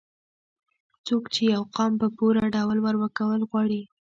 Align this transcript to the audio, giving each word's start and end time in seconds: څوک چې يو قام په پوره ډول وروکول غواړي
څوک 1.05 1.23
چې 1.33 1.41
يو 1.53 1.63
قام 1.75 1.93
په 2.01 2.07
پوره 2.17 2.43
ډول 2.55 2.77
وروکول 2.81 3.39
غواړي 3.49 3.81